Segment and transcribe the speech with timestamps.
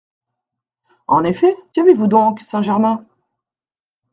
[1.05, 3.05] En effet, qu’avez-vous donc, Saint-Germain?…